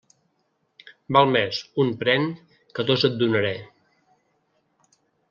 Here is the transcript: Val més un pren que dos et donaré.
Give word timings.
Val 1.17 1.27
més 1.35 1.59
un 1.83 1.91
pren 1.99 2.25
que 2.79 2.87
dos 2.87 3.05
et 3.11 3.21
donaré. 3.21 3.53